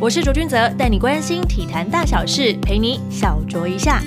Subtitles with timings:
[0.00, 4.00] 我是卓君泽，带你关心体坛大小事，陪你小酌一下。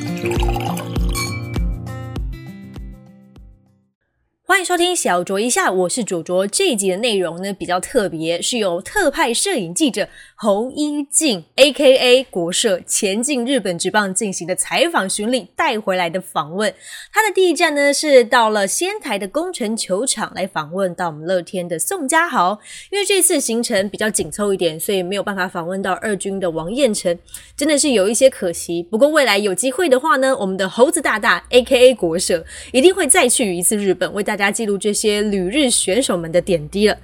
[4.42, 6.48] 欢迎收听小酌一下，我是卓卓。
[6.48, 10.07] 这一集的内容呢比较特别，是由特派摄影记者
[10.43, 12.23] 侯一静 （A.K.A.
[12.23, 16.73] 国社）前进日本职棒进行的采访巡礼带回来的访问。
[17.14, 22.59] 他的第一站呢是到了仙台的工程球场来访问到我们乐天的宋家豪。
[22.90, 27.20] 因为这次行程比较紧凑一点，所以没有办法访问到二军的王彦辰，
[27.55, 28.81] 真的是有一些可惜。
[28.81, 31.94] 不过未来有机会的话呢，我们的猴子大大 （A.K.A.
[31.94, 34.52] 国社）一定会再去一次日本，为大家。
[34.52, 36.98] 记录这些旅日选手们的点滴了，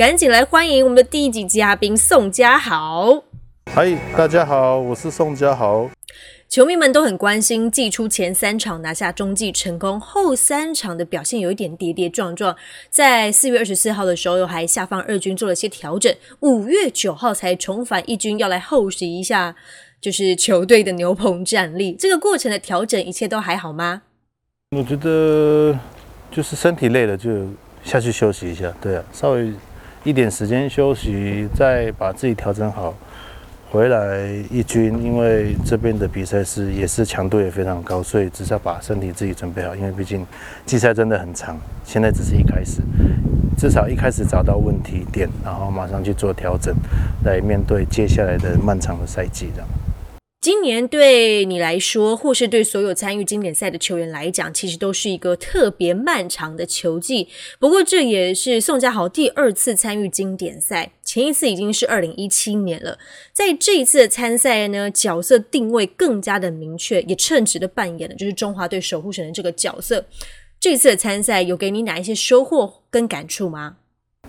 [0.00, 3.22] 赶紧来欢迎我们的第一集嘉宾宋家豪。
[3.70, 5.90] 嗨，大家好，我是宋家豪。
[6.48, 12.56] 球迷们都很关心，季初前三场拿下中继成功，后三场的表现有一点跌跌撞撞。
[12.88, 16.10] 在四月二十四号的时候，又还下放二军做了些调整，
[16.40, 19.54] 五月九号才重返一军，要来厚实一下，
[20.00, 21.92] 就是球队的牛棚战力。
[21.92, 24.00] 这个过程的调整，一切都还好吗？
[24.74, 25.78] 我觉得。
[26.32, 27.28] 就是身体累了就
[27.82, 29.52] 下去休息一下，对啊，稍微
[30.02, 32.94] 一点时间休息，再把自己调整好，
[33.70, 34.98] 回来一军。
[35.02, 39.76] 因为这边的比赛是也是强度也非常高，所以只是要把身体自己准备好。
[39.76, 40.26] 因为毕竟
[40.64, 42.80] 季赛真的很长，现在只是一开始，
[43.58, 46.74] 至少一开始找到问题点，然后马上去做调整，
[47.24, 49.68] 来面对接下来的漫长的赛季，这样。
[50.40, 57.28] 今年对你来说，或是对所有参与经典赛的球员来讲，其实都是一个特别漫长的球季。
[57.58, 62.98] 不过，这也是宋家豪第二次参与经典赛，前一次已经是二零一七年了。
[63.34, 70.06] 在这一次的参赛呢，角色定位更加的明确，也称职的扮演了就是中华队守护神的这个角色。
[70.58, 73.76] 这次的参赛有给你哪一些收获跟感触吗？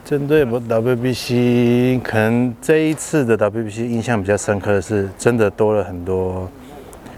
[0.04, 6.50] 针对我 WBC，可能这一次的 WBC 印象比较深刻的是，真的多了很多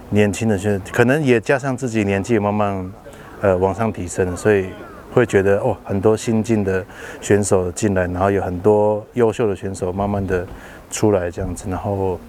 [0.09, 2.93] 年轻的选手，可能也加上自己年纪慢慢
[3.41, 4.67] 呃往上提升，所以
[5.11, 6.85] 会觉得哦，很多新进的
[7.19, 10.45] 选手进来，然后有很多优秀的选手慢慢的
[10.91, 12.19] 出来这样子，然后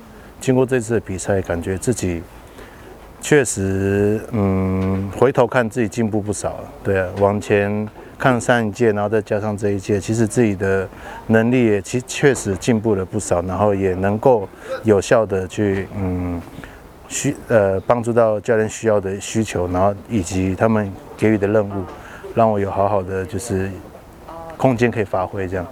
[0.41, 2.22] 经过这次的比赛，感觉自己
[3.20, 7.87] 确实嗯，回头看自己进步不少了，对啊，往前。
[8.19, 10.88] 看上一届，然后再加上这一届，其实自己的
[11.26, 14.48] 能力也其确实进步了不少，然后也能够
[14.82, 16.41] 有效的去嗯
[17.08, 21.84] 需呃帮助到教练需要的需求，然后以及他们给予的任务，
[22.34, 23.70] 让我有好好的就是
[24.56, 25.66] 空间可以发挥这样。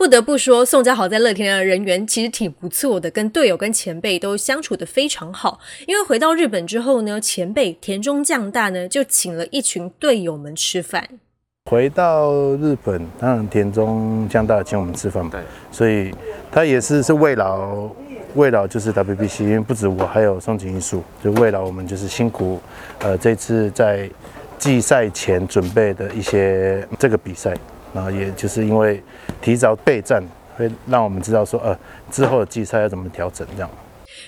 [0.00, 5.60] 不得不说，宋家豪在乐天的人缘其实挺不错的，跟队友、跟前辈都相处的非常好。
[5.86, 11.06] 因为回到日本之后呢，前辈田中将大呢就请了一群队友们吃饭。
[11.70, 15.32] 回到日本，当然田中将大请我们吃饭嘛，
[15.70, 16.10] 所以
[16.50, 17.90] 他也是是慰劳
[18.36, 22.58] 慰劳就是 WBC，因为不止我，还有松井一树，就慰劳我们就是辛苦。
[23.00, 24.08] 呃，这次在
[24.56, 27.54] 季赛前准备的一些这个比赛。
[27.92, 29.02] 然后也就是因为
[29.42, 30.22] 提早备战，
[30.56, 31.76] 会让我们知道说，呃，
[32.10, 33.70] 之后的季赛要怎么调整这样。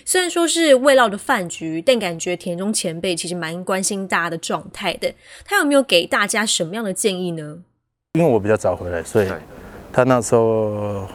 [0.05, 5.13] 虽然说是未料的饭局，但感觉田中前辈其实蛮关心大家的状态的。
[5.45, 7.59] 他有没有给大家什么样的建议呢？
[8.15, 9.29] 因为我比较早回来，所以
[9.93, 11.07] 他那时候，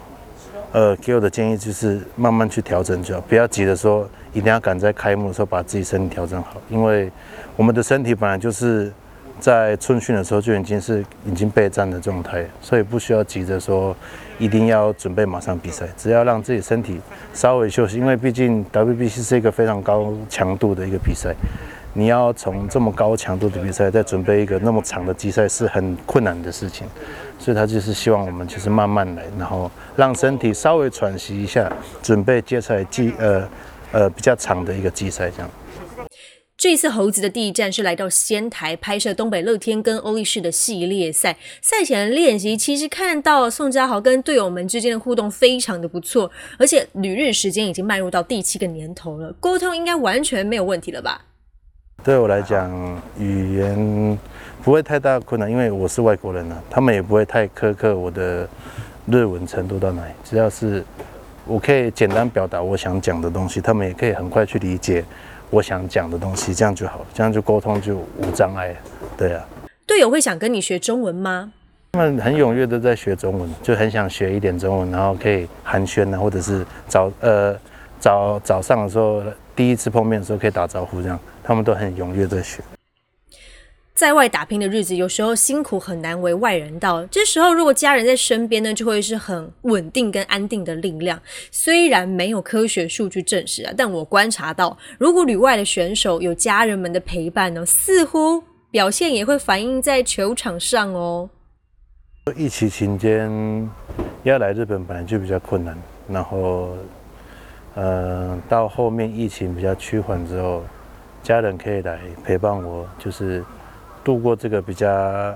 [0.71, 7.11] 呃，给我的建议就是慢慢去调整就好，不要急着说一定要赶在开幕的时候把自己身体调整好，因为
[7.55, 8.93] 我们的身体本来就是。
[9.39, 13.95] 在春训的时候就已经是已经备战的状态，所以不需要急着说
[14.39, 16.99] 一定要准备马上比赛，只要让自己身体
[17.33, 21.33] 稍微休息，因为毕竟 WBC 是一个非常高强度的一个比赛，
[21.93, 26.87] 你要从这么高强度的比赛再准备一个那么长的季赛是很困难的事情，
[27.37, 31.71] 所以他就是希望我们就是慢慢来，然后让身体稍微喘息一下，
[32.01, 33.47] 准备接下来季呃
[33.91, 35.49] 呃比较长的一个季赛这样。
[36.57, 41.37] 这次猴子的第一站是来到仙台拍摄东北乐天跟欧力士的系列赛。
[41.61, 51.21] 赛前练习，其实看到宋家豪跟队友们之间的互动非常的不错，而且旅日时间已经迈入到第七个年头了，沟通应该完全没有问题了吧？
[52.03, 54.17] 对我来讲，语言
[54.63, 58.49] 不会太大困难，因为我是外国人啊，他们也不会太苛刻我的
[59.05, 60.83] 日文程度到哪里，只要是
[61.45, 65.05] 我可以简单表达我想讲的东西，他们也可以很快去理解。
[65.49, 68.75] 我想讲的东西，这样就好，这样就沟通就无障碍。
[69.17, 69.45] 对啊，
[69.85, 71.51] 队友会想跟你学中文吗？
[71.93, 77.57] 他们很踊跃的在学中文，就很想学一点中文，然后可以寒暄啊，或者是早呃
[77.99, 79.23] 早早上的时候
[79.55, 82.61] 第一次碰面的时候可以打招呼，这样他们都很踊跃在学。
[83.97, 87.03] 在外打拼的日子，有时候辛苦很难为外人道。
[87.07, 91.19] 这时候，如果家人在身边呢，就会是很稳定跟安定的力量。
[91.49, 101.27] 虽然没有科学数据证实啊，但我观察到，如果旅外的选手有家人们的陪伴呢，似乎表现也会反映在球场上哦。
[102.35, 103.67] 疫情期间
[104.21, 105.75] 要来日本本来就比较困难，
[106.07, 106.77] 然后，
[107.73, 110.63] 呃，到后面疫情比较趋缓之后，
[111.23, 113.43] 家人可以来陪伴我，就是。
[114.07, 114.87] 度过这个比较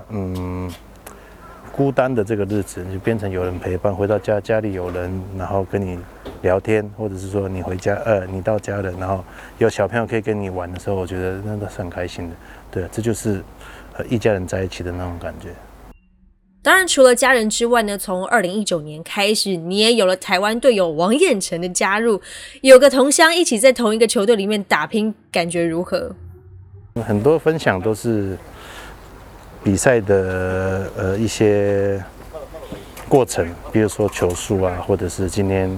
[0.08, 0.72] 嗯
[1.70, 3.94] 孤单的这个日子，就变成有人陪伴。
[3.94, 5.98] 回到家，家里有人，然后跟你
[6.40, 9.22] 聊天，或者是说你回家，呃，你到家了，然后
[9.58, 12.36] 有小朋友可以跟你玩的时候，我觉得那都是很开心的。
[12.70, 13.42] 对，这就是
[13.92, 15.50] 和一家人在一起的那种感觉。
[16.62, 22.18] 当然，除了家人之外呢，从二零一九年开始，你也有了台湾队友王彦辰的加入，
[22.62, 26.14] 有个同乡一起在同一个球队里面打拼，感觉如何？
[27.02, 28.38] 很多分享都是。
[29.64, 32.02] 比赛的呃一些
[33.08, 35.70] 过程，比如说球速啊，或者是今天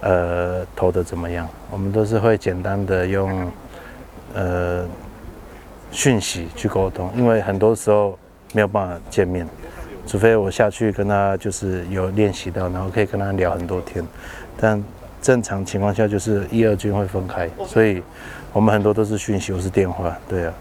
[0.00, 3.50] 呃投的怎么样，我们都是会简单的用
[4.34, 4.84] 呃
[5.90, 8.18] 讯息去沟通，因为很多时候
[8.52, 9.48] 没有办法见面，
[10.06, 14.04] 除非我下去跟他就是有练习到，然后可以跟他聊很多天，
[14.60, 14.82] 但
[15.22, 18.02] 正常情况下就是一二军会分开，所以
[18.52, 20.52] 我们很多都是讯息或是电话，对啊。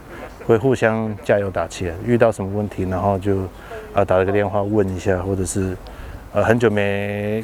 [0.49, 3.41] 会互相加油打气，遇到什么问题，然后就
[3.93, 5.77] 啊打了个电话问一下，或者是
[6.33, 7.43] 呃很久没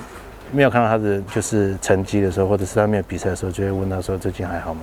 [0.51, 4.81] 没有看到他的就是成绩的时候，或者是他没有比赛的时候，就会问他说最近还好吗？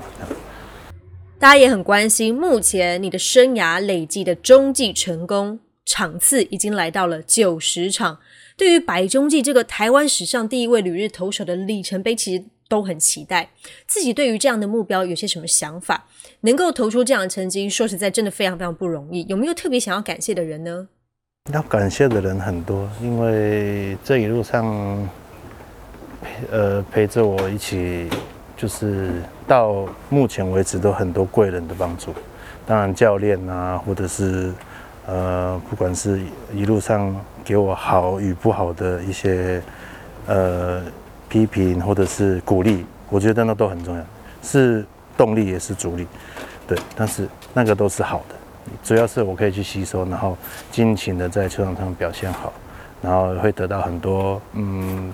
[1.40, 8.18] 大家也很关心，目前你的生涯累计的中继成功场次已经来到了九十场。
[8.56, 12.44] 对于百中继这个台湾史上第一位旅日投手的里程碑，其实。
[12.72, 13.46] 都很期待
[13.86, 16.06] 自己对于这样的目标有些什么想法，
[16.40, 19.26] 能够投出这样的成绩，说实在真的非常非常不容易。
[19.28, 20.88] 有没有特别想要感谢的人呢？
[21.52, 25.06] 要感谢的人很多，因为这一路上
[26.22, 28.08] 陪呃陪着我一起，
[28.56, 29.10] 就是
[29.46, 32.14] 到目前为止都很多贵人的帮助。
[32.64, 34.50] 当然教练啊，或者是
[35.06, 36.22] 呃不管是
[36.54, 37.14] 一路上
[37.44, 39.62] 给我好与不好的一些
[40.26, 40.82] 呃。
[41.32, 44.04] 批评或者是鼓励，我觉得那都很重要，
[44.42, 44.84] 是
[45.16, 46.06] 动力也是阻力，
[46.68, 46.76] 对。
[46.94, 48.34] 但是那个都是好的，
[48.84, 50.36] 主要是我可以去吸收，然后
[50.70, 52.52] 尽情的在球场上表现好，
[53.00, 55.10] 然后会得到很多嗯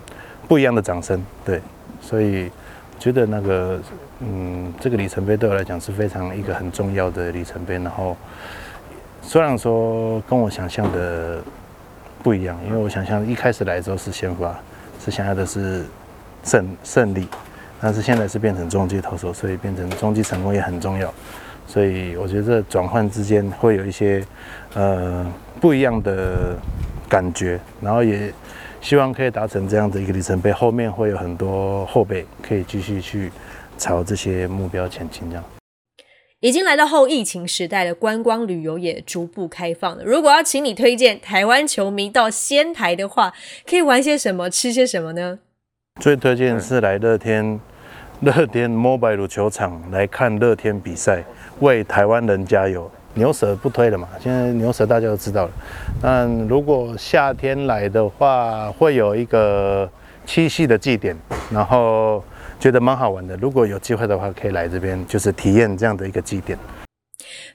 [0.48, 1.60] 不一样的掌声，对。
[2.00, 2.50] 所以
[2.98, 3.80] 觉得那个
[4.18, 7.74] 嗯这个里程碑对我来讲是非常一个很重要的里程碑。
[7.74, 8.16] 然后
[9.22, 11.38] 虽然说跟我想象的
[12.24, 14.58] 不一样，因为我想象一开始来的时候是先发，
[15.04, 15.86] 是想要的是。
[16.48, 17.28] 胜胜利，
[17.80, 21.12] 但是现在是变成中继投手，所以变成中继成功也很重要。
[21.66, 24.24] 所以我觉得转换之间会有一些
[24.72, 25.30] 呃
[25.60, 26.56] 不一样的
[27.06, 28.32] 感觉，然后也
[28.80, 30.50] 希望可以达成这样的一个里程碑。
[30.50, 33.30] 后面会有很多后辈可以继续去
[33.76, 35.28] 朝这些目标前进。
[35.28, 35.44] 这样，
[36.40, 40.02] 已经来到后疫情时代的观光旅游也逐步开放了。
[40.02, 43.34] 如果要请你推荐台湾球迷到仙台的话，
[43.68, 45.38] 可以玩些什么，吃些什么呢？
[45.98, 47.58] 最推荐是来乐天，
[48.22, 51.24] 乐天 Mobile 球场来看乐天比赛，
[51.58, 52.90] 为台湾人加油。
[53.14, 55.50] 牛舌不推了嘛，现在牛舌大家都知道了。
[56.00, 59.90] 但如果夏天来的话，会有一个
[60.24, 61.16] 七夕的祭典，
[61.50, 62.22] 然后
[62.60, 63.36] 觉得蛮好玩的。
[63.38, 66.56] 如果有机会的话，可以来这边，就是体验这样的一个祭典。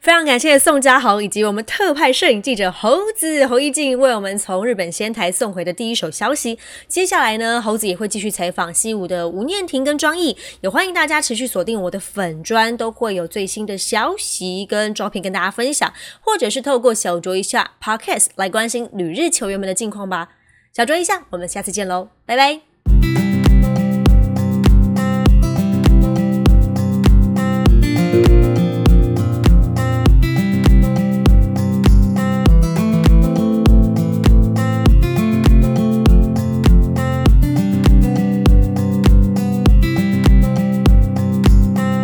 [0.04, 6.60] 非常感谢宋家豪以及我们特派摄影记者猴子侯一静为我们从日本仙台送回的第一手消息。
[6.90, 20.32] 接下来呢，猴子也会继续采访西武的吴念婷跟庄毅，也欢迎大家持续锁定我的粉砖，都会有最新的消息跟照片跟大家分享，或者是透过小酌一下 Podcast 来关心旅日球员们的近况吧。
[20.76, 22.73] 小酌一下，我们下次见喽，拜拜。